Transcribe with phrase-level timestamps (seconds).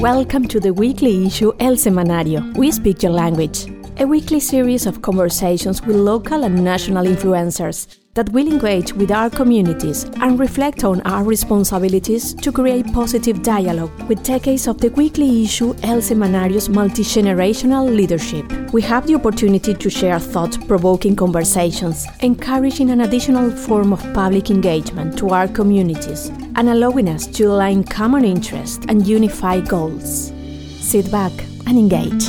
[0.00, 2.56] Welcome to the weekly issue El Semanario.
[2.56, 3.66] We speak your language.
[3.98, 9.30] A weekly series of conversations with local and national influencers that will engage with our
[9.30, 15.44] communities and reflect on our responsibilities to create positive dialogue with decades of the weekly
[15.44, 18.44] issue El Semanario's multi-generational leadership.
[18.72, 25.16] We have the opportunity to share thought-provoking conversations, encouraging an additional form of public engagement
[25.18, 30.32] to our communities and allowing us to align common interests and unify goals.
[30.80, 31.32] Sit back
[31.66, 32.26] and engage.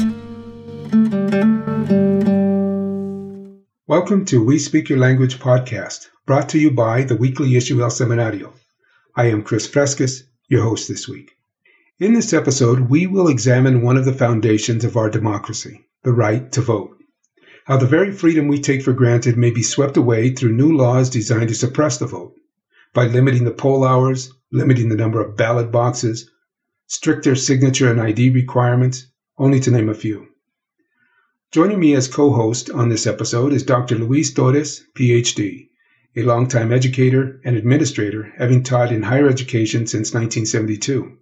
[3.89, 7.89] Welcome to We Speak Your Language podcast, brought to you by the weekly issue El
[7.89, 8.51] Semanario.
[9.15, 11.37] I am Chris Fresquez, your host this week.
[11.97, 16.51] In this episode, we will examine one of the foundations of our democracy, the right
[16.51, 16.97] to vote.
[17.63, 21.09] How the very freedom we take for granted may be swept away through new laws
[21.09, 22.35] designed to suppress the vote
[22.93, 26.29] by limiting the poll hours, limiting the number of ballot boxes,
[26.87, 29.07] stricter signature and ID requirements,
[29.37, 30.27] only to name a few.
[31.53, 33.95] Joining me as co host on this episode is Dr.
[33.95, 35.69] Luis Torres, PhD,
[36.17, 41.13] a longtime educator and administrator, having taught in higher education since 1972,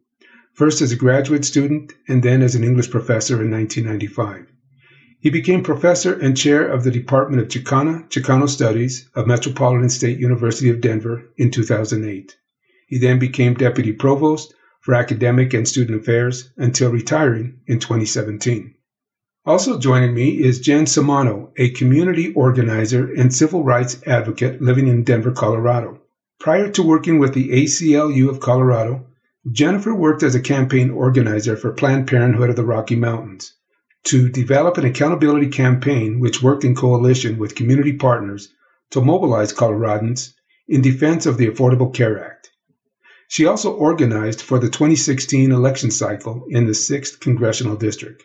[0.52, 4.48] first as a graduate student and then as an English professor in 1995.
[5.20, 10.18] He became professor and chair of the Department of Chicana, Chicano Studies of Metropolitan State
[10.18, 12.36] University of Denver in 2008.
[12.88, 18.75] He then became deputy provost for academic and student affairs until retiring in 2017.
[19.48, 25.04] Also joining me is Jen Samano, a community organizer and civil rights advocate living in
[25.04, 26.02] Denver, Colorado.
[26.40, 29.06] Prior to working with the ACLU of Colorado,
[29.52, 33.54] Jennifer worked as a campaign organizer for Planned Parenthood of the Rocky Mountains
[34.06, 38.52] to develop an accountability campaign which worked in coalition with community partners
[38.90, 40.34] to mobilize Coloradans
[40.68, 42.50] in defense of the Affordable Care Act.
[43.28, 48.24] She also organized for the 2016 election cycle in the 6th Congressional District.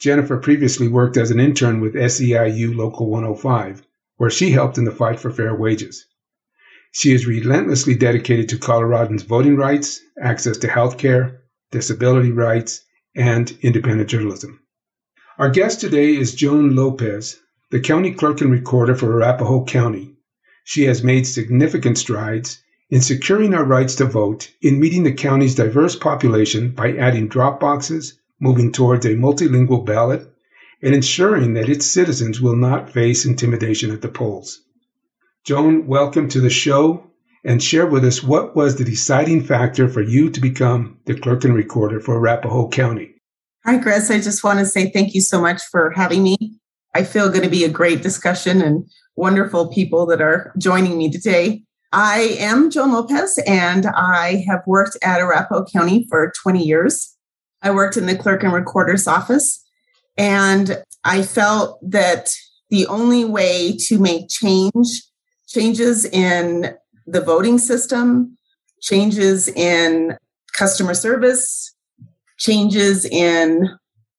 [0.00, 3.82] Jennifer previously worked as an intern with SEIU Local 105,
[4.16, 6.06] where she helped in the fight for fair wages.
[6.90, 12.80] She is relentlessly dedicated to Coloradans' voting rights, access to health care, disability rights,
[13.14, 14.60] and independent journalism.
[15.36, 17.38] Our guest today is Joan Lopez,
[17.70, 20.16] the county clerk and recorder for Arapahoe County.
[20.64, 25.54] She has made significant strides in securing our rights to vote in meeting the county's
[25.54, 30.26] diverse population by adding drop boxes, moving towards a multilingual ballot,
[30.82, 34.62] and ensuring that its citizens will not face intimidation at the polls.
[35.44, 37.06] Joan, welcome to the show
[37.44, 41.44] and share with us what was the deciding factor for you to become the clerk
[41.44, 43.14] and recorder for Arapahoe County.
[43.64, 44.10] Hi, Chris.
[44.10, 46.36] I just want to say thank you so much for having me.
[46.94, 48.84] I feel going to be a great discussion and
[49.16, 51.62] wonderful people that are joining me today.
[51.92, 57.16] I am Joan Lopez and I have worked at Arapahoe County for 20 years.
[57.62, 59.64] I worked in the clerk and recorder's office,
[60.16, 62.30] and I felt that
[62.70, 65.02] the only way to make change,
[65.46, 66.74] changes in
[67.06, 68.36] the voting system,
[68.80, 70.16] changes in
[70.52, 71.74] customer service,
[72.38, 73.68] changes in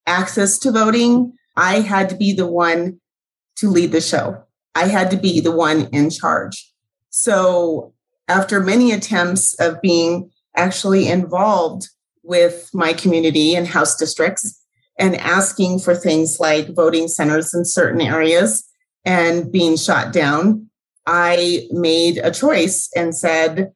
[0.06, 3.00] access to voting, I had to be the one
[3.58, 4.44] to lead the show.
[4.75, 6.72] I had to be the one in charge.
[7.09, 7.94] So,
[8.28, 11.90] after many attempts of being actually involved
[12.24, 14.59] with my community and house districts
[15.00, 18.64] and asking for things like voting centers in certain areas
[19.06, 20.70] and being shot down,
[21.08, 23.72] I made a choice and said,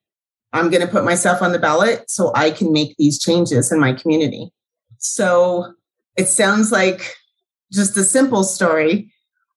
[0.53, 3.79] I'm going to put myself on the ballot so I can make these changes in
[3.79, 4.51] my community.
[4.99, 5.73] So
[6.15, 7.15] it sounds like
[7.73, 9.11] just a simple story,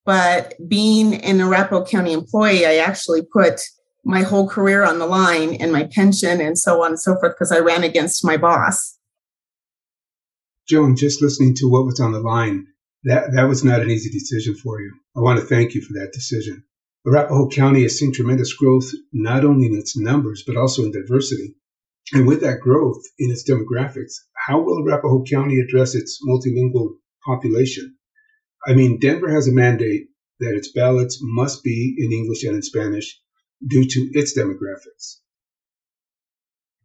[0.05, 3.61] but being an Arapahoe County employee, I actually put
[4.09, 7.35] my whole career on the line and my pension and so on and so forth
[7.35, 8.97] because I ran against my boss.
[10.67, 12.69] Joan, just listening to what was on the line,
[13.05, 14.95] that, that was not an easy decision for you.
[15.15, 16.65] I want to thank you for that decision.
[17.07, 21.55] Arapahoe County has seen tremendous growth, not only in its numbers, but also in diversity.
[22.15, 26.95] And with that growth in its demographics, how will Arapahoe County address its multilingual
[27.27, 27.95] population?
[28.67, 30.09] I mean, Denver has a mandate
[30.41, 33.21] that its ballots must be in English and in Spanish,
[33.67, 35.17] due to its demographics.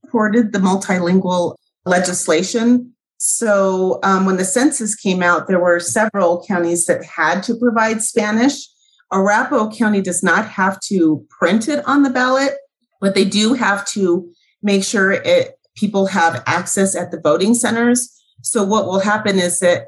[0.03, 1.55] Supported the multilingual
[1.85, 2.93] legislation.
[3.17, 8.01] So um, when the census came out, there were several counties that had to provide
[8.01, 8.67] Spanish.
[9.11, 12.53] Arapahoe County does not have to print it on the ballot,
[12.99, 14.29] but they do have to
[14.61, 18.09] make sure it people have access at the voting centers.
[18.41, 19.87] So what will happen is that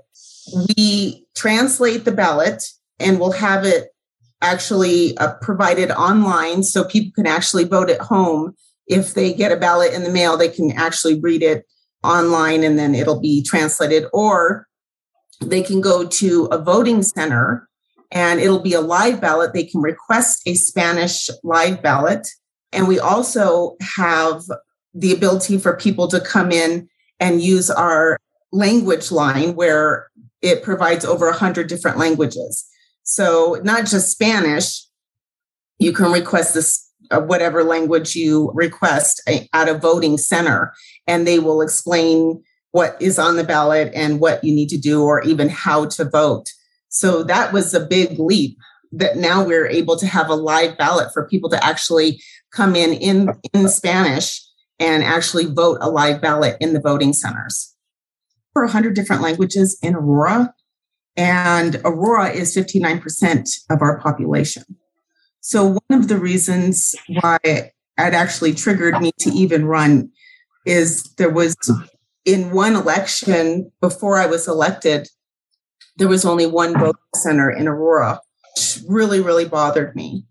[0.78, 2.64] we translate the ballot
[3.00, 3.90] and we'll have it
[4.42, 8.56] actually uh, provided online so people can actually vote at home
[8.88, 11.66] if they get a ballot in the mail, they can actually read it
[12.04, 14.68] online and then it'll be translated, or
[15.42, 17.68] they can go to a voting center
[18.12, 19.54] and it'll be a live ballot.
[19.54, 22.28] They can request a Spanish live ballot.
[22.72, 24.44] And we also have
[24.94, 26.88] the ability for people to come in
[27.20, 28.20] and use our
[28.52, 30.10] language line where
[30.42, 32.66] it provides over 100 different languages.
[33.06, 34.84] So, not just Spanish,
[35.78, 39.22] you can request this uh, whatever language you request
[39.54, 40.74] at a voting center,
[41.06, 45.04] and they will explain what is on the ballot and what you need to do,
[45.04, 46.50] or even how to vote.
[46.90, 48.58] So that was a big leap
[48.92, 52.94] that now we're able to have a live ballot for people to actually come in
[52.94, 54.42] in, in Spanish
[54.80, 57.76] and actually vote a live ballot in the voting centers.
[58.54, 60.54] For 100 different languages in Aurora,
[61.18, 64.64] and Aurora is 59% of our population.
[65.42, 70.10] So, one of the reasons why it actually triggered me to even run
[70.66, 71.56] is there was
[72.26, 75.08] in one election before I was elected,
[75.98, 78.20] there was only one voting center in Aurora,
[78.56, 80.26] which really, really bothered me.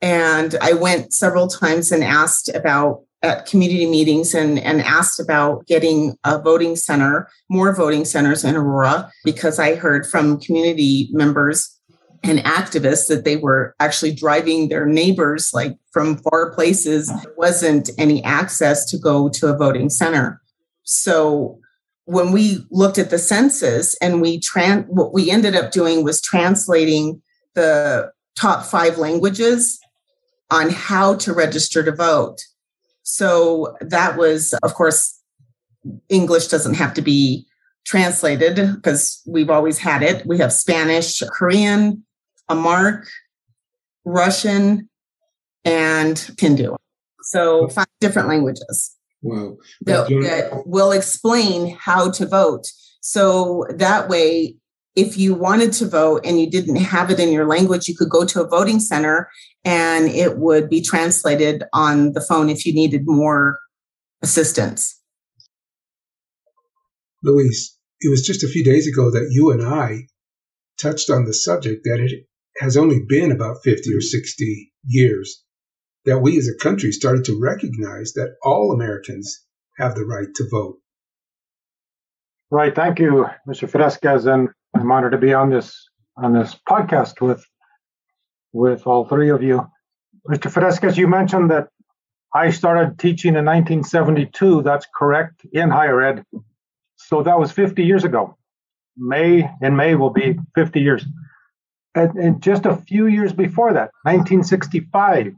[0.00, 5.66] And I went several times and asked about at community meetings and, and asked about
[5.66, 11.78] getting a voting center, more voting centers in Aurora, because I heard from community members
[12.22, 17.08] and activists that they were actually driving their neighbors like from far places.
[17.08, 20.40] There wasn't any access to go to a voting center.
[20.84, 21.58] So
[22.04, 26.20] when we looked at the census and we tran what we ended up doing was
[26.20, 27.20] translating
[27.54, 29.78] the top five languages
[30.50, 32.40] on how to register to vote
[33.10, 35.20] so that was of course
[36.08, 37.46] english doesn't have to be
[37.86, 42.04] translated because we've always had it we have spanish korean
[42.48, 43.06] Amharic,
[44.04, 44.88] Russian,
[45.64, 46.74] and Hindu.
[47.22, 48.96] So five different languages.
[49.22, 49.56] Wow.
[49.82, 52.66] That, that will explain how to vote.
[53.00, 54.56] So that way,
[54.98, 58.10] if you wanted to vote and you didn't have it in your language, you could
[58.10, 59.30] go to a voting center
[59.64, 63.60] and it would be translated on the phone if you needed more
[64.22, 65.00] assistance.
[67.22, 70.08] Luis, it was just a few days ago that you and I
[70.82, 72.26] touched on the subject that it
[72.60, 75.44] has only been about 50 or 60 years
[76.06, 79.44] that we as a country started to recognize that all Americans
[79.76, 80.78] have the right to vote.
[82.50, 82.74] Right.
[82.74, 83.68] Thank you, Mr.
[83.68, 87.44] Fresquez, and I'm honored to be on this on this podcast with
[88.52, 89.66] with all three of you.
[90.28, 90.50] Mr.
[90.50, 91.68] Fresquez, you mentioned that
[92.34, 94.62] I started teaching in 1972.
[94.62, 96.24] That's correct in higher ed.
[96.96, 98.36] So that was 50 years ago.
[98.96, 101.04] May in May will be 50 years.
[101.94, 105.34] And, and just a few years before that, 1965,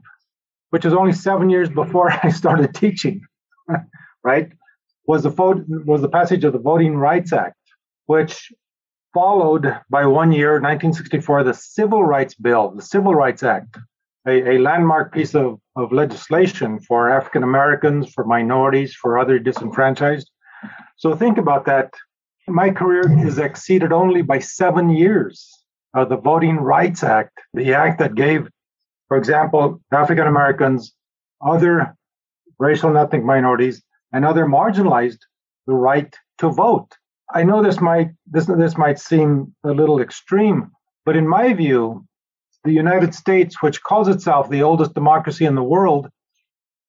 [0.71, 3.21] which is only seven years before I started teaching,
[4.23, 4.51] right,
[5.07, 7.55] was the vote was the passage of the Voting Rights Act,
[8.05, 8.51] which
[9.13, 13.77] followed by one year, 1964, the Civil Rights Bill, the Civil Rights Act,
[14.27, 20.29] a, a landmark piece of, of legislation for African Americans, for minorities, for other disenfranchised.
[20.97, 21.93] So think about that.
[22.47, 25.61] My career is exceeded only by seven years
[25.93, 28.47] uh, the Voting Rights Act, the act that gave,
[29.07, 30.93] for example, African Americans,
[31.45, 31.95] other
[32.59, 33.81] racial and ethnic minorities,
[34.13, 35.19] and other marginalized
[35.67, 36.95] the right to vote.
[37.33, 40.71] I know this might this this might seem a little extreme,
[41.05, 42.05] but in my view,
[42.63, 46.09] the United States, which calls itself the oldest democracy in the world,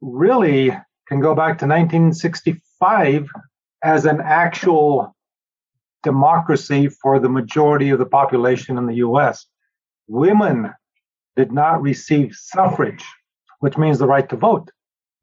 [0.01, 0.77] really
[1.09, 3.29] can go back to 1965
[3.83, 5.15] as an actual
[6.03, 9.47] democracy for the majority of the population in the US.
[10.09, 10.73] Women
[11.37, 13.05] did not receive suffrage,
[13.61, 14.71] which means the right to vote,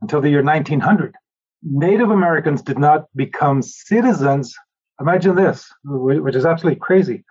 [0.02, 1.16] until the year 1900.
[1.62, 4.56] Native Americans did not become citizens,
[5.00, 7.24] imagine this, which is absolutely crazy,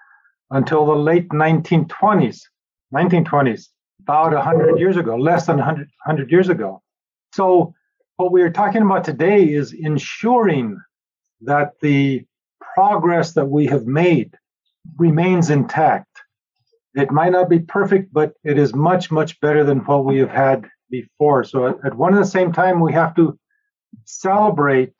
[0.50, 2.42] until the late 1920s.
[2.94, 3.68] 1920s,
[4.00, 6.82] about 100 years ago, less than 100, 100 years ago.
[7.32, 7.74] So,
[8.16, 10.80] what we are talking about today is ensuring
[11.42, 12.24] that the
[12.74, 14.34] progress that we have made
[14.96, 16.08] remains intact.
[16.94, 20.30] It might not be perfect, but it is much, much better than what we have
[20.30, 21.44] had before.
[21.44, 23.38] So at, at one and the same time, we have to
[24.04, 24.94] celebrate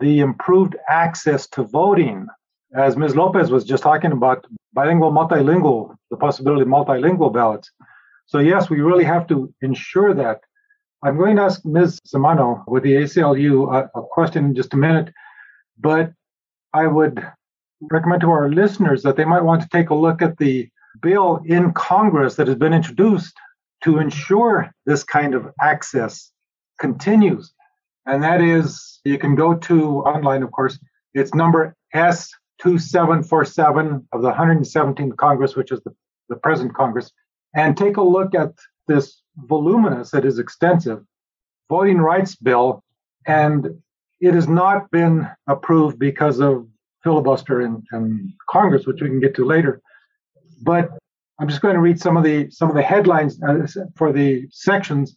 [0.00, 2.26] the improved access to voting.
[2.74, 3.14] As Ms.
[3.14, 7.70] Lopez was just talking about bilingual, multilingual, the possibility of multilingual ballots.
[8.26, 10.40] So yes, we really have to ensure that.
[11.02, 12.00] I'm going to ask Ms.
[12.06, 15.12] Samano with the ACLU a, uh, a question in just a minute,
[15.78, 16.12] but
[16.72, 17.24] I would
[17.80, 20.68] recommend to our listeners that they might want to take a look at the
[21.00, 23.34] bill in Congress that has been introduced
[23.82, 26.32] to ensure this kind of access
[26.80, 27.53] continues.
[28.06, 30.78] And that is, you can go to online, of course,
[31.14, 35.94] it's number S2747 of the 117th Congress, which is the,
[36.28, 37.10] the present Congress,
[37.54, 38.52] and take a look at
[38.86, 41.02] this voluminous, it is extensive,
[41.68, 42.82] voting rights bill.
[43.26, 43.82] And
[44.20, 46.66] it has not been approved because of
[47.02, 49.80] filibuster in, in Congress, which we can get to later.
[50.62, 50.90] But
[51.38, 54.46] I'm just going to read some of the some of the headlines uh, for the
[54.50, 55.16] sections.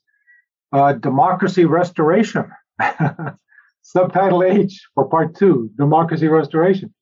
[0.74, 2.52] Uh, democracy restoration,
[3.82, 6.94] subtitle H for part two, democracy restoration.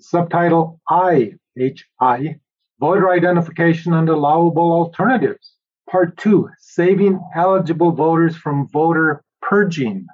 [0.00, 2.36] Subtitle I H I,
[2.80, 5.54] voter identification and allowable alternatives.
[5.90, 10.06] Part two, saving eligible voters from voter purging.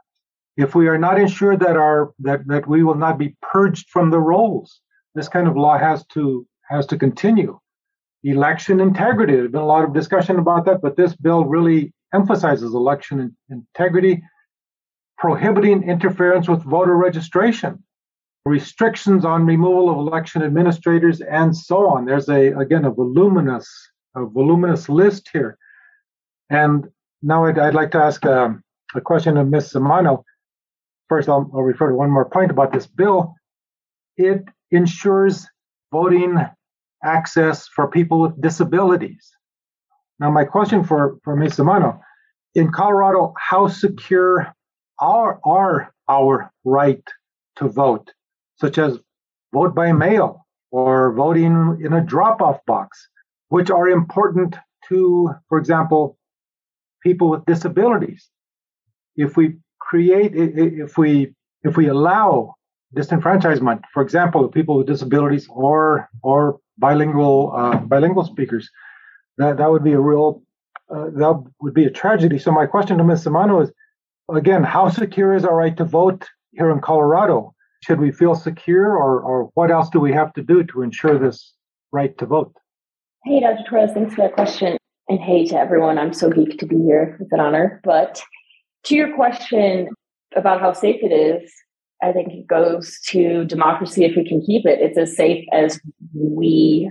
[0.56, 4.10] If we are not ensured that our that, that we will not be purged from
[4.10, 4.80] the rolls,
[5.14, 7.58] this kind of law has to has to continue
[8.24, 9.34] election integrity.
[9.34, 14.22] There's been a lot of discussion about that, but this bill really emphasizes election integrity,
[15.22, 17.80] prohibiting interference with voter registration,
[18.44, 22.04] restrictions on removal of election administrators, and so on.
[22.04, 23.68] There's a again a voluminous
[24.16, 25.56] a voluminous list here.
[26.50, 26.88] And
[27.22, 28.64] now I'd, I'd like to ask um,
[28.96, 29.72] a question of Ms.
[29.72, 30.24] Samano.
[31.08, 33.34] First, I'll, refer to one more point about this bill.
[34.16, 35.46] It ensures
[35.92, 36.36] voting
[37.04, 39.30] access for people with disabilities.
[40.18, 41.56] Now, my question for, for Ms.
[41.56, 42.00] Samano,
[42.54, 44.52] in Colorado, how secure
[45.02, 47.02] are, are our right
[47.56, 48.10] to vote,
[48.56, 48.98] such as
[49.52, 53.08] vote by mail or voting in a drop-off box,
[53.48, 54.56] which are important
[54.88, 56.16] to, for example,
[57.02, 58.28] people with disabilities.
[59.16, 62.54] If we create, if we if we allow
[62.96, 68.70] disenfranchisement, for example, of people with disabilities or or bilingual uh, bilingual speakers.
[69.38, 70.42] That that would be a real
[70.94, 72.38] uh, that would be a tragedy.
[72.38, 73.24] So my question to Ms.
[73.24, 73.70] Samano is,
[74.36, 77.54] again, how secure is our right to vote here in Colorado?
[77.82, 81.18] Should we feel secure, or or what else do we have to do to ensure
[81.18, 81.52] this
[81.90, 82.54] right to vote?
[83.24, 83.62] Hey, Dr.
[83.68, 84.76] Torres, thanks for that question.
[85.08, 87.18] And hey to everyone, I'm so geeked to be here.
[87.20, 87.80] It's an honor.
[87.84, 88.22] But
[88.84, 89.88] to your question
[90.36, 91.52] about how safe it is,
[92.02, 94.80] I think it goes to democracy if we can keep it.
[94.80, 95.80] It's as safe as
[96.14, 96.90] we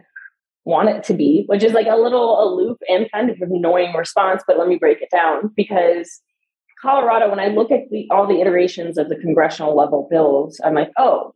[0.63, 4.43] want it to be, which is like a little aloof and kind of annoying response.
[4.45, 6.21] But let me break it down because
[6.81, 10.73] Colorado, when I look at the, all the iterations of the congressional level bills, I'm
[10.73, 11.33] like, oh,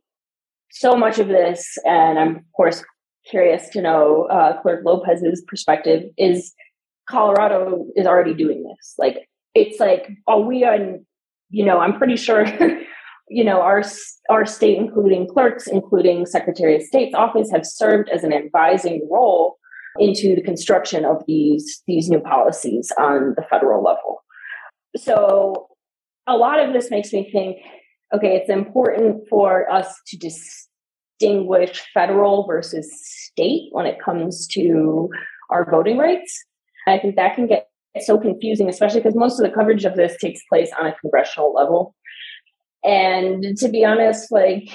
[0.70, 2.84] so much of this, and I'm of course
[3.28, 6.04] curious to know uh, Clerk Lopez's perspective.
[6.18, 6.52] Is
[7.08, 8.94] Colorado is already doing this?
[8.98, 11.06] Like, it's like, are we on?
[11.50, 12.44] You know, I'm pretty sure
[13.28, 13.82] you know, our
[14.30, 19.58] our state, including clerks, including Secretary of State's office, have served as an advising role
[19.98, 24.22] into the construction of these these new policies on the federal level.
[24.96, 25.68] So,
[26.26, 27.58] a lot of this makes me think,
[28.12, 35.08] okay, it's important for us to distinguish federal versus state when it comes to
[35.50, 36.44] our voting rights.
[36.88, 37.68] I think that can get
[38.04, 41.52] so confusing, especially because most of the coverage of this takes place on a congressional
[41.52, 41.94] level.
[42.84, 44.68] And to be honest, like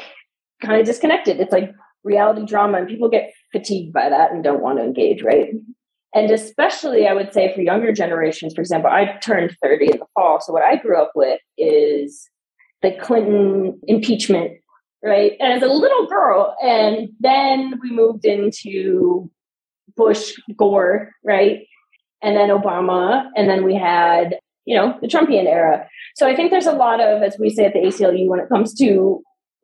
[0.62, 1.40] kind of disconnected.
[1.40, 1.72] It's like
[2.04, 5.50] reality drama, and people get fatigued by that and don't want to engage, right?
[6.14, 10.06] And especially, I would say for younger generations, for example, I turned 30 in the
[10.14, 10.42] fall.
[10.42, 12.30] So what I grew up with is
[12.82, 14.54] the Clinton impeachment,
[15.04, 15.34] right?
[15.40, 19.30] And as a little girl, and then we moved into
[19.96, 21.66] Bush, Gore, right?
[22.22, 25.88] And then Obama, and then we had, you know, the Trumpian era.
[26.16, 28.50] So I think there's a lot of, as we say at the ACLU, when it
[28.50, 29.24] comes to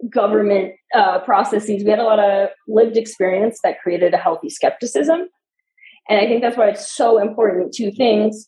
[0.09, 5.27] government uh, processes, we had a lot of lived experience that created a healthy skepticism.
[6.09, 7.73] And I think that's why it's so important.
[7.73, 8.47] Two things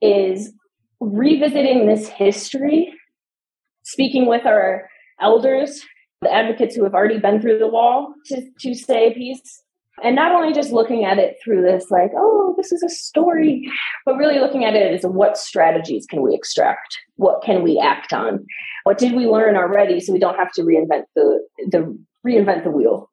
[0.00, 0.52] is
[1.00, 2.92] revisiting this history,
[3.82, 4.88] speaking with our
[5.20, 5.80] elders,
[6.22, 9.62] the advocates who have already been through the wall to, to say a piece,
[10.02, 13.70] and not only just looking at it through this like oh this is a story
[14.06, 16.96] but really looking at it as what strategies can we extract?
[17.16, 18.46] What can we act on?
[18.84, 21.40] What did we learn already so we don't have to reinvent the
[21.70, 23.09] the reinvent the wheel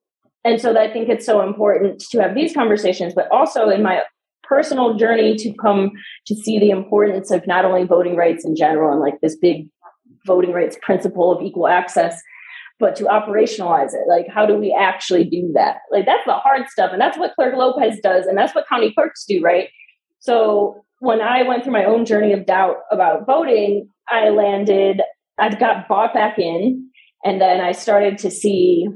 [0.47, 4.01] and so i think it's so important to have these conversations but also in my
[4.43, 5.91] personal journey to come
[6.25, 9.67] to see the importance of not only voting rights in general and like this big
[10.25, 12.21] voting rights principle of equal access
[12.79, 14.07] but to operationalize it.
[14.07, 15.77] Like how do we actually do that?
[15.91, 18.93] Like that's the hard stuff and that's what clerk lopez does and that's what county
[18.93, 19.69] clerks do right?
[20.19, 25.01] So when i went through my own journey of doubt about voting i landed
[25.37, 26.89] i got bought back in
[27.23, 28.87] and then i started to see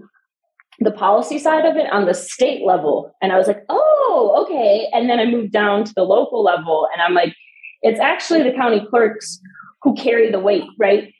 [0.81, 4.87] the policy side of it on the state level and i was like oh okay
[4.93, 7.33] and then i moved down to the local level and i'm like
[7.81, 9.39] it's actually the county clerks
[9.81, 11.13] who carry the weight, right?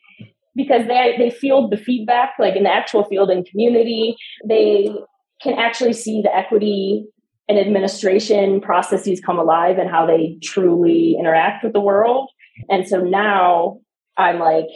[0.55, 4.15] Because they they field the feedback, like in the actual field and community,
[4.47, 4.93] they
[5.41, 7.05] can actually see the equity
[7.47, 12.29] and administration processes come alive and how they truly interact with the world.
[12.69, 13.79] And so now
[14.17, 14.67] I'm like,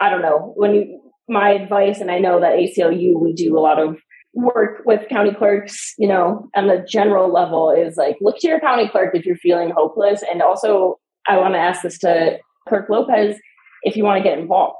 [0.00, 3.60] I don't know, when you my advice, and I know that ACLU we do a
[3.60, 3.96] lot of
[4.34, 8.60] work with county clerks, you know, on the general level is like look to your
[8.60, 10.22] county clerk if you're feeling hopeless.
[10.30, 12.38] And also I want to ask this to
[12.68, 13.36] Clerk Lopez
[13.82, 14.78] if you want to get involved.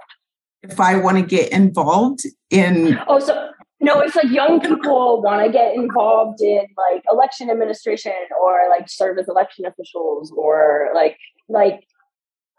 [0.62, 2.20] If I want to get involved
[2.50, 7.50] in Oh, so no, it's like young people want to get involved in like election
[7.50, 11.16] administration or like serve as election officials or like
[11.48, 11.84] like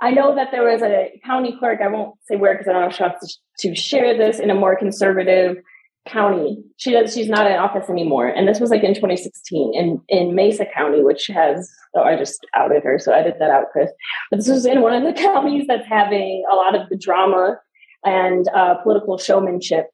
[0.02, 2.82] I know that there was a county clerk, I won't say where because I don't
[2.82, 5.58] know if she to, to share this in a more conservative
[6.08, 6.64] county.
[6.78, 8.28] She does she's not in office anymore.
[8.28, 12.46] And this was like in 2016 in, in Mesa County, which has oh I just
[12.56, 13.92] outed her, so I did that out, Chris.
[14.30, 17.58] But this was in one of the counties that's having a lot of the drama
[18.04, 19.88] and uh, political showmanship.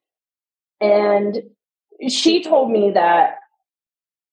[0.80, 1.42] And
[2.10, 3.36] she told me that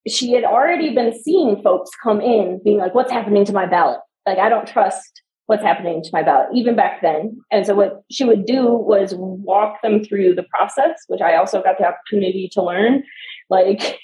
[0.08, 4.00] she had already been seeing folks come in being like, What's happening to my ballot?
[4.26, 7.40] Like I don't trust what's happening to my ballot, even back then.
[7.50, 11.62] And so what she would do was walk them through the process, which I also
[11.62, 13.02] got the opportunity to learn.
[13.48, 13.98] Like,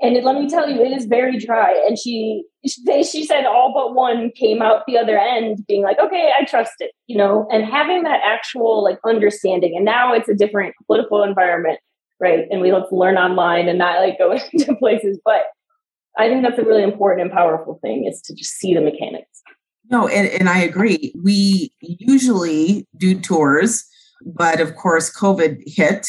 [0.00, 1.72] and it, let me tell you, it is very dry.
[1.86, 2.42] And she,
[2.84, 6.44] they, she said all but one came out the other end being like, okay, I
[6.44, 9.74] trust it, you know, and having that actual like understanding.
[9.76, 11.78] And now it's a different political environment,
[12.18, 12.40] right?
[12.50, 15.20] And we have to learn online and not like go into places.
[15.24, 15.42] But
[16.18, 19.42] I think that's a really important and powerful thing is to just see the mechanics.
[19.90, 21.12] No, and, and I agree.
[21.22, 23.84] We usually do tours,
[24.24, 26.06] but of course, COVID hit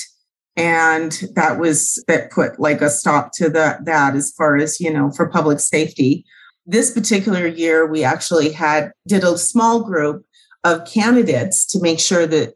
[0.59, 4.91] and that was that put like a stop to the that as far as you
[4.91, 6.25] know for public safety
[6.65, 10.25] this particular year we actually had did a small group
[10.65, 12.55] of candidates to make sure that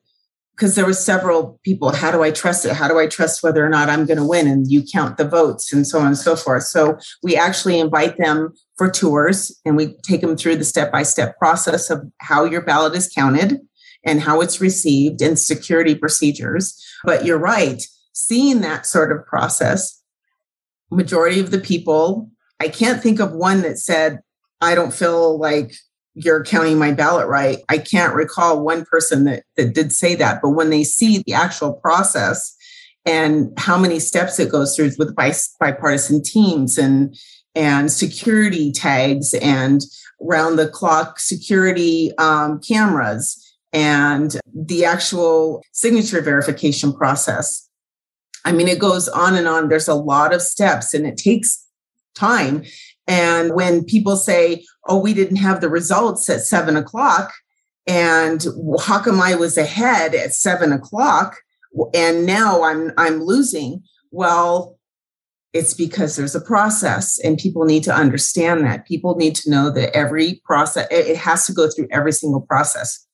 [0.55, 2.73] because there were several people how do i trust it?
[2.73, 4.47] How do i trust whether or not i'm going to win?
[4.47, 6.63] And you count the votes and so on and so forth.
[6.63, 11.03] So we actually invite them for tours and we take them through the step by
[11.03, 13.59] step process of how your ballot is counted
[14.05, 16.79] and how it's received and security procedures.
[17.03, 17.81] But you're right
[18.13, 20.01] seeing that sort of process
[20.91, 24.19] majority of the people i can't think of one that said
[24.61, 25.73] i don't feel like
[26.15, 27.59] you're counting my ballot right.
[27.69, 31.33] I can't recall one person that, that did say that, but when they see the
[31.33, 32.55] actual process
[33.05, 37.15] and how many steps it goes through with bipartisan teams and
[37.55, 39.81] and security tags and
[40.19, 43.39] round the clock security um, cameras
[43.71, 47.69] and the actual signature verification process.
[48.45, 49.69] I mean, it goes on and on.
[49.69, 51.63] There's a lot of steps and it takes
[52.15, 52.63] time.
[53.07, 57.33] And when people say, oh, we didn't have the results at seven o'clock,
[57.85, 58.45] and
[58.81, 61.35] how come I was ahead at seven o'clock
[61.93, 63.83] and now I'm I'm losing?
[64.11, 64.77] Well,
[65.53, 68.87] it's because there's a process and people need to understand that.
[68.87, 73.05] People need to know that every process, it has to go through every single process.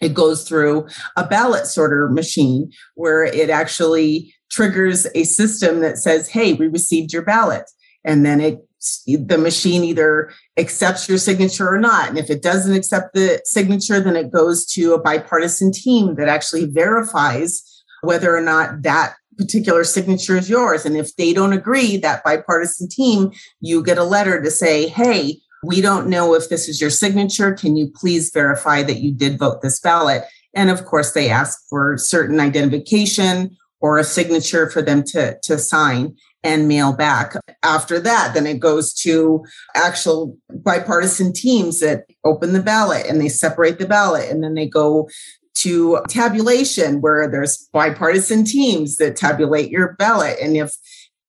[0.00, 6.28] It goes through a ballot sorter machine where it actually triggers a system that says,
[6.28, 7.70] Hey, we received your ballot.
[8.04, 8.58] And then it
[9.06, 12.08] the machine either accepts your signature or not.
[12.08, 16.28] And if it doesn't accept the signature, then it goes to a bipartisan team that
[16.28, 17.62] actually verifies
[18.02, 20.84] whether or not that particular signature is yours.
[20.84, 25.38] And if they don't agree, that bipartisan team, you get a letter to say, hey,
[25.62, 27.52] we don't know if this is your signature.
[27.52, 30.24] Can you please verify that you did vote this ballot?
[30.54, 35.58] And of course, they ask for certain identification or a signature for them to, to
[35.58, 37.34] sign and mail back.
[37.62, 43.28] After that, then it goes to actual bipartisan teams that open the ballot and they
[43.28, 45.08] separate the ballot and then they go
[45.56, 50.38] to tabulation where there's bipartisan teams that tabulate your ballot.
[50.40, 50.72] And if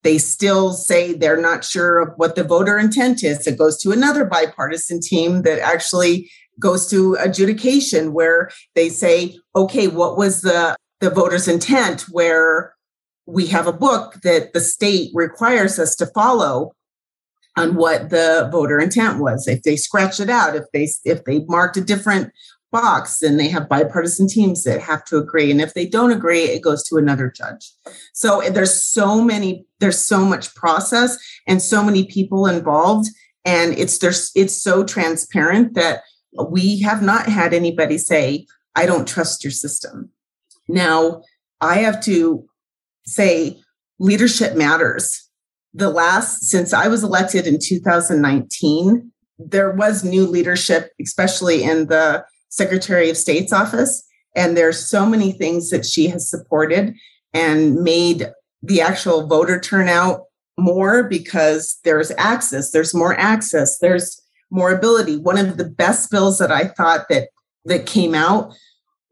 [0.04, 3.92] they still say they're not sure of what the voter intent is, it goes to
[3.92, 10.76] another bipartisan team that actually goes to adjudication where they say, okay, what was the
[11.02, 12.76] the voter's intent where
[13.32, 16.74] we have a book that the state requires us to follow
[17.58, 19.48] on what the voter intent was.
[19.48, 22.32] If they scratch it out if they if they marked a different
[22.72, 25.52] box then they have bipartisan teams that have to agree.
[25.52, 27.72] And if they don't agree it goes to another judge.
[28.14, 31.18] So there's so many there's so much process
[31.48, 33.10] and so many people involved.
[33.44, 36.04] And it's there's it's so transparent that
[36.50, 40.10] we have not had anybody say i don't trust your system.
[40.68, 41.24] Now
[41.60, 42.48] i have to
[43.12, 43.60] say
[44.00, 45.30] leadership matters.
[45.74, 52.26] The last, since I was elected in 2019, there was new leadership, especially in the
[52.50, 54.04] Secretary of State's office.
[54.36, 56.96] And there's so many things that she has supported
[57.34, 58.30] and made
[58.62, 60.26] the actual voter turnout
[60.58, 64.22] more because there's access, there's more access, there's
[64.52, 65.18] more ability.
[65.18, 67.30] One of the best bills that I thought that
[67.66, 68.54] that came out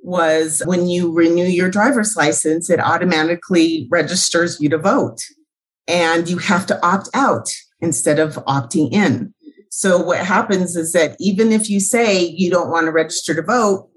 [0.01, 5.19] was when you renew your driver's license, it automatically registers you to vote.
[5.87, 7.49] And you have to opt out
[7.81, 9.33] instead of opting in.
[9.69, 13.41] So what happens is that even if you say you don't want to register to
[13.41, 13.89] vote,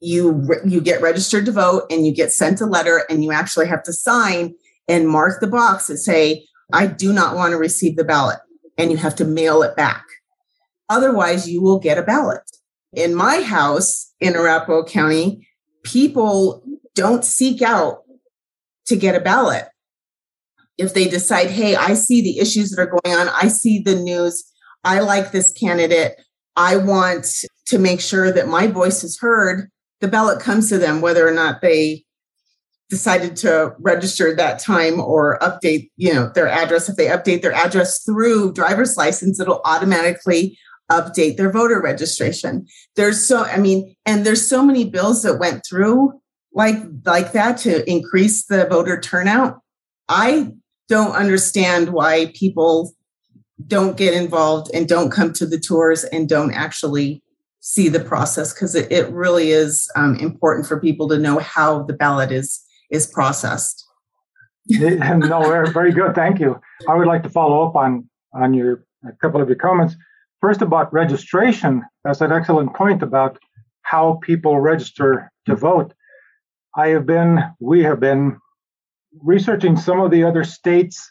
[0.00, 3.68] you you get registered to vote and you get sent a letter and you actually
[3.68, 4.54] have to sign
[4.88, 8.38] and mark the box that say I do not want to receive the ballot
[8.78, 10.04] and you have to mail it back.
[10.88, 12.40] Otherwise you will get a ballot.
[12.94, 15.46] In my house in Arapahoe County,
[15.82, 16.62] people
[16.94, 18.02] don't seek out
[18.86, 19.66] to get a ballot.
[20.78, 23.94] If they decide, hey, I see the issues that are going on, I see the
[23.94, 24.44] news,
[24.84, 26.12] I like this candidate,
[26.56, 27.26] I want
[27.66, 31.32] to make sure that my voice is heard, the ballot comes to them, whether or
[31.32, 32.04] not they
[32.90, 37.52] decided to register that time or update you know their address if they update their
[37.52, 40.58] address through driver's license it'll automatically
[40.90, 45.62] update their voter registration there's so i mean and there's so many bills that went
[45.68, 46.12] through
[46.52, 49.60] like like that to increase the voter turnout
[50.08, 50.50] i
[50.88, 52.92] don't understand why people
[53.66, 57.22] don't get involved and don't come to the tours and don't actually
[57.60, 61.82] see the process because it, it, really is um, important for people to know how
[61.82, 63.86] the ballot is is processed.
[64.66, 66.14] no, very good.
[66.14, 66.60] Thank you.
[66.88, 69.94] I would like to follow up on on your a couple of your comments.
[70.40, 71.82] First, about registration.
[72.04, 73.38] That's an excellent point about
[73.82, 75.92] how people register to vote.
[76.76, 78.38] I have been, we have been
[79.22, 81.10] researching some of the other states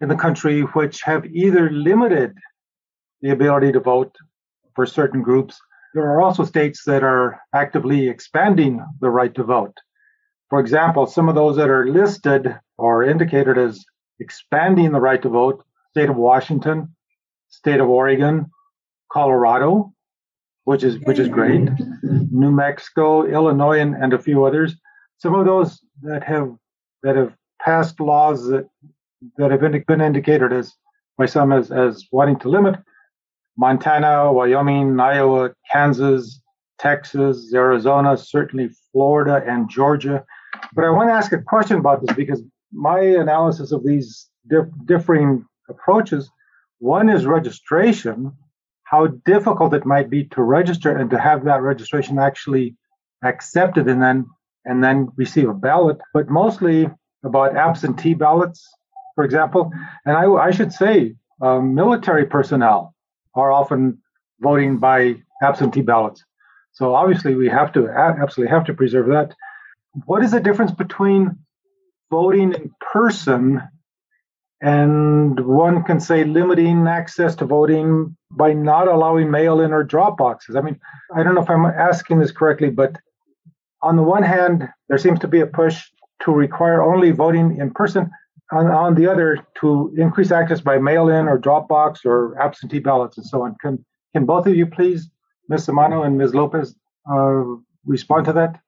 [0.00, 2.34] in the country which have either limited
[3.20, 4.14] the ability to vote
[4.74, 5.58] for certain groups.
[5.94, 9.76] There are also states that are actively expanding the right to vote.
[10.50, 13.84] For example, some of those that are listed or indicated as
[14.20, 16.94] expanding the right to vote, state of Washington,
[17.48, 18.50] state of Oregon,
[19.12, 19.92] Colorado,
[20.64, 21.68] which is which is great,
[22.02, 24.74] New Mexico, Illinois, and, and a few others.
[25.18, 26.54] Some of those that have
[27.02, 28.68] that have passed laws that
[29.36, 30.74] that have been, been indicated as
[31.16, 32.76] by some as, as wanting to limit
[33.56, 36.40] Montana, Wyoming, Iowa, Kansas,
[36.78, 40.24] Texas, Arizona, certainly Florida and Georgia.
[40.74, 42.42] But I want to ask a question about this because
[42.72, 46.30] my analysis of these dif- differing approaches
[46.78, 48.32] one is registration,
[48.90, 52.74] how difficult it might be to register and to have that registration actually
[53.22, 54.26] accepted and then
[54.64, 56.90] and then receive a ballot, but mostly
[57.24, 58.68] about absentee ballots,
[59.14, 59.70] for example.
[60.04, 62.94] And I, I should say, um, military personnel
[63.34, 63.98] are often
[64.40, 66.24] voting by absentee ballots.
[66.72, 69.34] So obviously, we have to absolutely have to preserve that.
[70.04, 71.38] What is the difference between
[72.10, 73.62] voting in person
[74.60, 80.18] and one can say limiting access to voting by not allowing mail in or drop
[80.18, 80.56] boxes?
[80.56, 80.80] I mean,
[81.14, 82.96] I don't know if I'm asking this correctly, but
[83.82, 85.84] on the one hand, there seems to be a push
[86.22, 88.10] to require only voting in person.
[88.50, 92.78] On, on the other, to increase access by mail in or drop box or absentee
[92.78, 93.54] ballots and so on.
[93.60, 95.10] Can, can both of you please
[95.48, 95.66] Ms.
[95.66, 96.34] Amano and Ms.
[96.34, 96.74] Lopez
[97.12, 97.42] uh,
[97.84, 98.58] respond to that?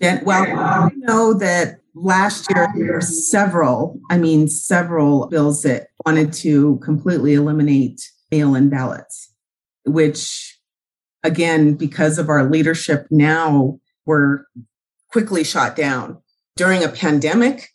[0.00, 6.32] Well, I know that last year there were several, I mean, several bills that wanted
[6.34, 9.32] to completely eliminate mail in ballots,
[9.86, 10.58] which,
[11.22, 14.46] again, because of our leadership now, were
[15.10, 16.18] quickly shot down.
[16.56, 17.68] During a pandemic,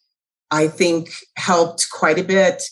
[0.52, 2.64] I think helped quite a bit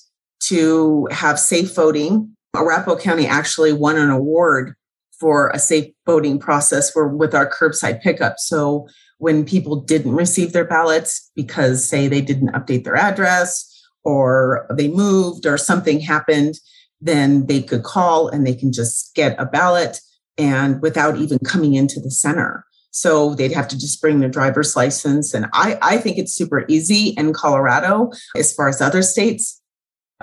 [0.41, 2.35] to have safe voting.
[2.55, 4.75] Arapahoe County actually won an award
[5.19, 8.35] for a safe voting process for with our curbside pickup.
[8.37, 8.87] So
[9.19, 14.87] when people didn't receive their ballots because say they didn't update their address or they
[14.87, 16.55] moved or something happened,
[17.01, 19.99] then they could call and they can just get a ballot
[20.37, 22.65] and without even coming into the center.
[22.91, 25.33] So they'd have to just bring their driver's license.
[25.33, 29.61] And I, I think it's super easy in Colorado as far as other states.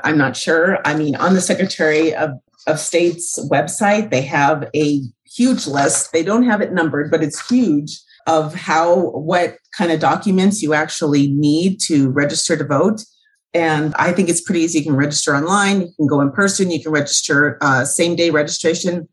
[0.02, 0.78] I'm not sure.
[0.84, 2.30] I mean, on the Secretary of
[2.66, 6.12] of State's website, they have a huge list.
[6.12, 10.74] They don't have it numbered, but it's huge of how, what kind of documents you
[10.74, 13.04] actually need to register to vote.
[13.52, 14.80] And I think it's pretty easy.
[14.80, 18.30] You can register online, you can go in person, you can register uh, same day
[18.30, 19.08] registration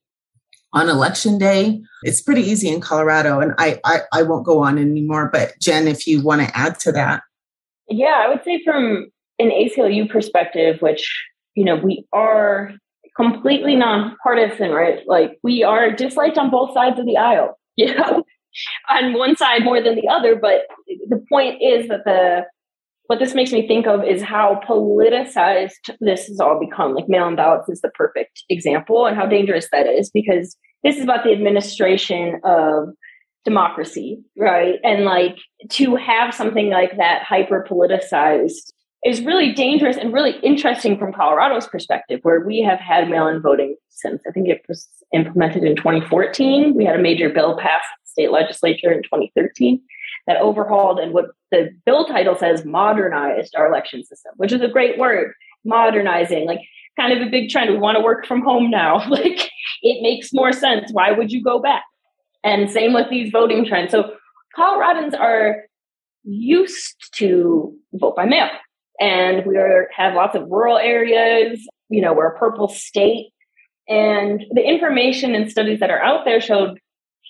[0.73, 1.81] on election day.
[2.03, 3.39] It's pretty easy in Colorado.
[3.39, 5.29] And I, I, I won't go on anymore.
[5.31, 7.21] But Jen, if you want to add to that.
[7.89, 11.05] Yeah, I would say from an ACLU perspective, which,
[11.55, 12.71] you know, we are
[13.15, 14.99] completely nonpartisan, right?
[15.05, 17.59] Like we are disliked on both sides of the aisle.
[17.77, 18.23] you know,
[18.89, 20.35] on one side more than the other.
[20.35, 20.61] But
[21.09, 22.45] the point is that the
[23.07, 26.95] what this makes me think of is how politicized this has all become.
[26.95, 30.95] Like mail in ballots is the perfect example, and how dangerous that is because this
[30.95, 32.89] is about the administration of
[33.43, 34.75] democracy, right?
[34.83, 35.37] And like
[35.71, 38.71] to have something like that hyper politicized
[39.03, 43.41] is really dangerous and really interesting from Colorado's perspective, where we have had mail in
[43.41, 46.75] voting since I think it was implemented in 2014.
[46.75, 49.81] We had a major bill passed state legislature in 2013
[50.27, 54.67] that overhauled and what the bill title says modernized our election system, which is a
[54.67, 55.33] great word,
[55.65, 56.61] modernizing, like
[56.97, 57.71] kind of a big trend.
[57.71, 58.97] We want to work from home now.
[59.09, 59.49] like
[59.81, 60.91] it makes more sense.
[60.91, 61.83] Why would you go back?
[62.43, 63.91] And same with these voting trends.
[63.91, 64.15] So
[64.57, 65.63] Coloradans are
[66.23, 68.49] used to vote by mail.
[68.99, 71.67] And we are, have lots of rural areas.
[71.89, 73.31] You know, we're a purple state.
[73.87, 76.79] And the information and studies that are out there showed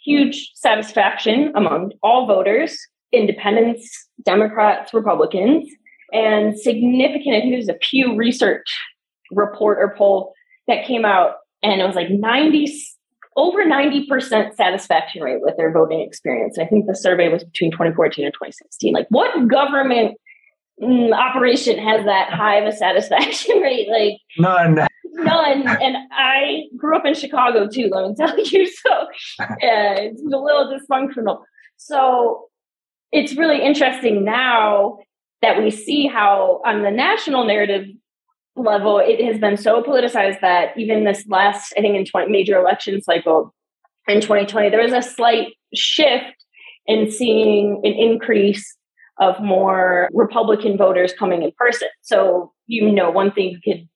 [0.04, 2.78] huge satisfaction among all voters,
[3.12, 5.70] independents, Democrats, Republicans,
[6.14, 7.36] and significant.
[7.36, 8.68] I think there's a Pew Research
[9.32, 10.34] report or poll
[10.68, 12.74] that came out, and it was like 90,
[13.38, 16.58] over 90% satisfaction rate with their voting experience.
[16.58, 18.94] And I think the survey was between 2014 and 2016.
[18.94, 20.18] Like, what government
[20.82, 23.88] mm, operation has that high of a satisfaction rate?
[23.90, 24.88] Like, none.
[25.12, 25.68] None.
[25.68, 28.68] And I grew up in Chicago too, let me tell you.
[28.68, 28.92] So
[29.42, 31.42] uh, it's a little dysfunctional.
[31.78, 32.46] So
[33.12, 35.00] it's really interesting now
[35.42, 37.88] that we see how on the national narrative
[38.56, 42.58] level, it has been so politicized that even this last, I think in 20 major
[42.58, 43.54] election cycle
[44.08, 46.36] in 2020, there was a slight shift
[46.86, 48.78] in seeing an increase
[49.20, 51.88] of more Republican voters coming in person.
[52.02, 53.88] So, you know, one thing you could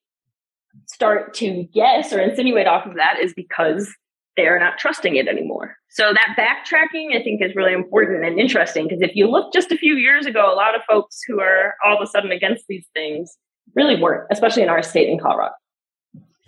[0.95, 3.93] start to guess or insinuate off of that is because
[4.37, 5.75] they're not trusting it anymore.
[5.89, 9.71] So that backtracking, I think, is really important and interesting because if you look just
[9.71, 12.65] a few years ago, a lot of folks who are all of a sudden against
[12.67, 13.37] these things
[13.75, 15.53] really weren't, especially in our state in Colorado.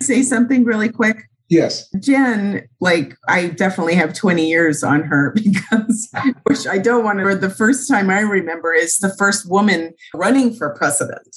[0.00, 1.24] Say something really quick.
[1.50, 1.88] Yes.
[2.00, 6.10] Jen, like I definitely have 20 years on her because,
[6.44, 10.54] which I don't want to, the first time I remember is the first woman running
[10.54, 11.36] for president.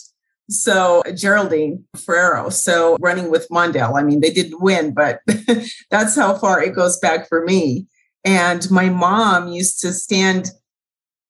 [0.52, 2.50] So Geraldine Ferraro.
[2.50, 3.98] So running with Mondale.
[3.98, 5.22] I mean, they didn't win, but
[5.90, 7.88] that's how far it goes back for me.
[8.24, 10.52] And my mom used to stand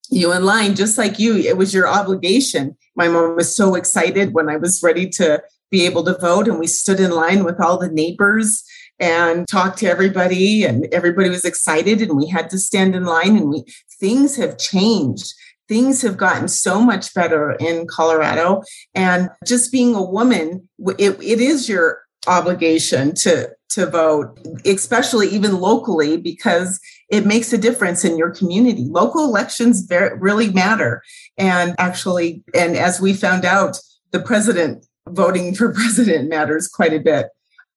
[0.09, 1.37] you in line just like you.
[1.37, 2.75] It was your obligation.
[2.95, 6.47] My mom was so excited when I was ready to be able to vote.
[6.47, 8.63] And we stood in line with all the neighbors
[8.99, 13.35] and talked to everybody and everybody was excited and we had to stand in line
[13.35, 13.63] and we
[13.99, 15.33] things have changed
[15.71, 18.61] things have gotten so much better in Colorado.
[18.93, 20.67] And just being a woman,
[20.99, 26.77] it, it is your obligation to to vote, especially even locally, because
[27.09, 28.83] it makes a difference in your community.
[28.89, 31.01] Local elections very, really matter.
[31.37, 33.77] And actually, and as we found out,
[34.11, 37.27] the president voting for president matters quite a bit.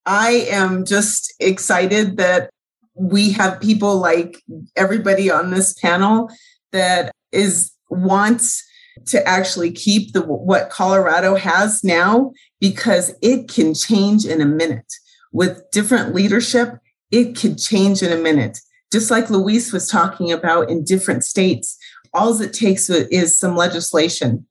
[0.05, 2.49] I am just excited that
[2.93, 4.43] we have people like
[4.75, 6.29] everybody on this panel
[6.73, 8.63] that is wants
[9.07, 14.93] to actually keep the what Colorado has now because it can change in a minute.
[15.31, 16.77] With different leadership,
[17.11, 18.59] it could change in a minute.
[18.91, 21.77] Just like Luis was talking about in different states,
[22.13, 24.47] all it takes is some legislation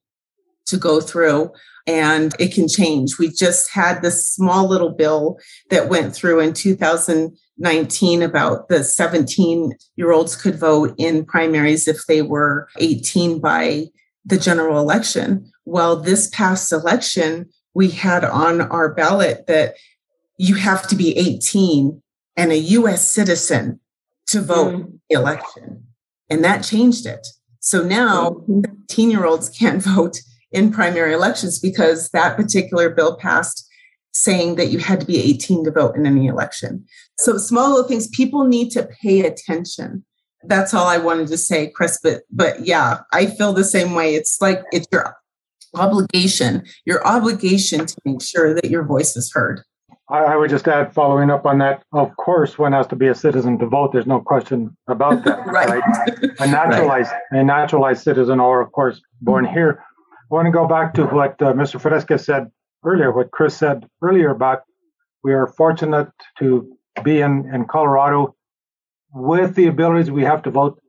[0.66, 1.50] to go through
[1.86, 3.18] and it can change.
[3.18, 5.38] We just had this small little bill
[5.70, 12.06] that went through in 2019 about the 17 year olds could vote in primaries if
[12.06, 13.86] they were 18 by
[14.24, 15.50] the general election.
[15.66, 19.74] Well, this past election, we had on our ballot that
[20.38, 22.02] you have to be 18
[22.36, 23.80] and a US citizen
[24.28, 24.98] to vote mm.
[25.08, 25.84] the election.
[26.30, 27.26] And that changed it.
[27.60, 28.62] So now mm-hmm.
[28.84, 30.18] 18 year olds can't vote
[30.54, 33.68] in primary elections because that particular bill passed
[34.12, 36.84] saying that you had to be 18 to vote in any election.
[37.18, 40.04] So small little things, people need to pay attention.
[40.44, 41.98] That's all I wanted to say, Chris.
[42.02, 44.14] But but yeah, I feel the same way.
[44.14, 45.16] It's like it's your
[45.74, 49.62] obligation, your obligation to make sure that your voice is heard.
[50.10, 53.14] I, would just add, following up on that, of course, one has to be a
[53.14, 53.92] citizen to vote.
[53.92, 55.46] There's no question about that.
[55.46, 55.80] right.
[55.80, 56.30] right.
[56.40, 57.40] A naturalized, right.
[57.40, 59.82] a naturalized citizen, or of course, born here.
[60.30, 61.78] I want to go back to what uh, Mr.
[61.78, 62.50] Fresca said
[62.82, 64.62] earlier, what Chris said earlier about
[65.22, 68.34] we are fortunate to be in, in Colorado
[69.12, 70.80] with the abilities we have to vote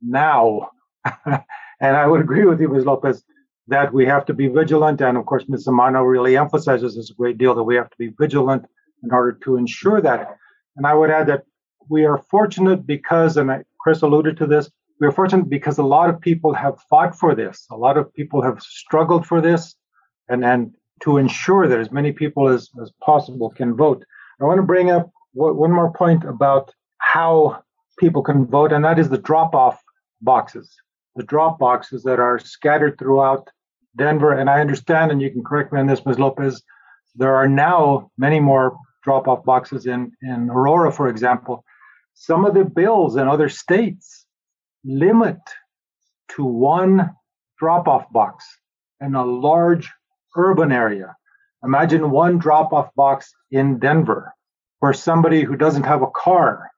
[0.00, 0.70] now.
[1.26, 2.86] and I would agree with you, Ms.
[2.86, 3.22] Lopez,
[3.66, 5.02] that we have to be vigilant.
[5.02, 5.66] And of course, Ms.
[5.66, 8.64] Samano really emphasizes this a great deal that we have to be vigilant
[9.02, 10.36] in order to ensure that.
[10.76, 11.44] And I would add that
[11.90, 16.10] we are fortunate because, and Chris alluded to this, we are fortunate because a lot
[16.10, 17.66] of people have fought for this.
[17.70, 19.74] A lot of people have struggled for this,
[20.28, 24.04] and and to ensure that as many people as, as possible can vote.
[24.40, 27.62] I want to bring up one more point about how
[27.98, 29.80] people can vote, and that is the drop off
[30.20, 30.74] boxes.
[31.16, 33.48] The drop boxes that are scattered throughout
[33.96, 34.32] Denver.
[34.32, 36.18] And I understand, and you can correct me on this, Ms.
[36.18, 36.62] Lopez,
[37.14, 41.64] there are now many more drop off boxes in, in Aurora, for example.
[42.14, 44.26] Some of the bills in other states
[44.88, 45.38] limit
[46.30, 47.14] to one
[47.58, 48.44] drop off box
[49.00, 49.92] in a large
[50.36, 51.14] urban area.
[51.62, 54.32] Imagine one drop off box in Denver
[54.80, 56.70] where somebody who doesn't have a car,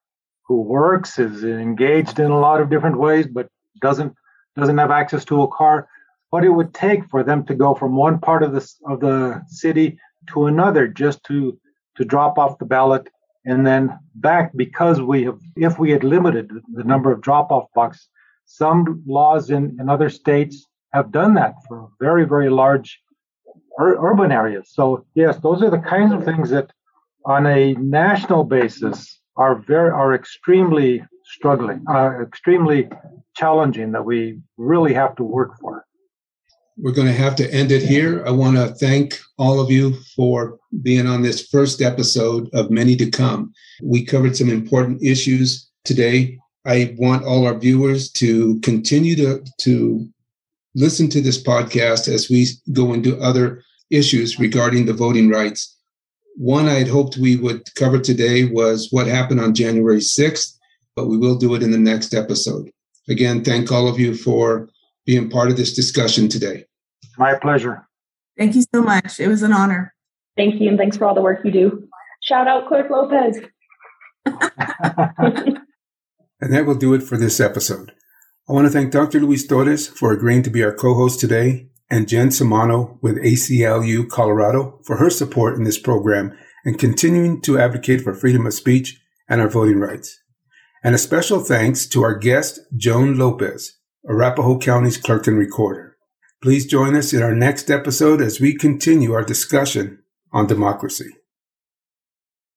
[0.46, 3.48] who works, is engaged in a lot of different ways, but
[3.80, 4.14] doesn't
[4.56, 5.88] doesn't have access to a car,
[6.30, 9.42] what it would take for them to go from one part of the of the
[9.46, 11.58] city to another just to
[11.96, 13.08] to drop off the ballot
[13.44, 17.66] and then back because we have if we had limited the number of drop off
[17.74, 18.08] boxes
[18.46, 23.00] some laws in, in other states have done that for very very large
[23.78, 24.70] ur- urban areas.
[24.72, 26.70] So yes those are the kinds of things that
[27.24, 32.88] on a national basis are very are extremely struggling uh, extremely
[33.36, 35.84] challenging that we really have to work for
[36.82, 38.24] we're going to have to end it here.
[38.26, 42.96] I want to thank all of you for being on this first episode of many
[42.96, 43.52] to come.
[43.82, 46.38] We covered some important issues today.
[46.64, 50.08] I want all our viewers to continue to, to
[50.74, 55.76] listen to this podcast as we go into other issues regarding the voting rights.
[56.36, 60.56] One I had hoped we would cover today was what happened on January 6th,
[60.96, 62.70] but we will do it in the next episode.
[63.08, 64.68] Again, thank all of you for
[65.04, 66.64] being part of this discussion today.
[67.20, 67.86] My pleasure.
[68.38, 69.20] Thank you so much.
[69.20, 69.92] It was an honor.
[70.38, 71.86] Thank you, and thanks for all the work you do.
[72.22, 73.40] Shout out Clerk Lopez.
[74.24, 74.38] and
[76.40, 77.92] that will do it for this episode.
[78.48, 79.20] I want to thank Dr.
[79.20, 84.80] Luis Torres for agreeing to be our co-host today and Jen Samano with ACLU Colorado
[84.86, 89.42] for her support in this program and continuing to advocate for freedom of speech and
[89.42, 90.18] our voting rights.
[90.82, 93.78] And a special thanks to our guest, Joan Lopez,
[94.08, 95.89] Arapahoe County's clerk and recorder.
[96.42, 99.98] Please join us in our next episode as we continue our discussion
[100.32, 101.19] on democracy.